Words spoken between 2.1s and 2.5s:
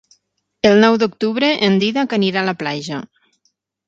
anirà a